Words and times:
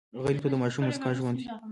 غریب 0.23 0.39
ته 0.43 0.47
د 0.51 0.55
ماشوم 0.63 0.83
موسکا 0.85 1.09
ژوند 1.17 1.35
دی 1.39 1.45